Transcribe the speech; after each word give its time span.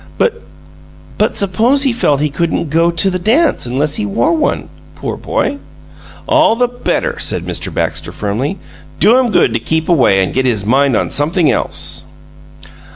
"But 0.17 0.41
but 1.19 1.37
suppose 1.37 1.83
he 1.83 1.93
felt 1.93 2.21
he 2.21 2.31
couldn't 2.31 2.71
go 2.71 2.89
to 2.89 3.09
the 3.11 3.19
dance 3.19 3.67
unless 3.67 3.97
he 3.97 4.05
wore 4.07 4.33
one, 4.33 4.67
poor 4.95 5.15
boy" 5.15 5.59
"All 6.27 6.55
the 6.55 6.67
better," 6.67 7.19
said 7.19 7.43
Mr. 7.43 7.71
Baxter, 7.71 8.11
firmly. 8.11 8.57
"Do 8.99 9.15
him 9.19 9.31
good 9.31 9.53
to 9.53 9.59
keep 9.59 9.87
away 9.87 10.23
and 10.23 10.33
get 10.33 10.45
his 10.47 10.65
mind 10.65 10.97
on 10.97 11.11
something 11.11 11.51
else." 11.51 12.05